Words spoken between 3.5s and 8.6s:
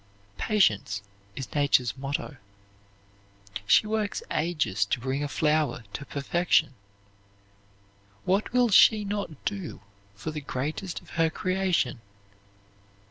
She works ages to bring a flower to perfection. What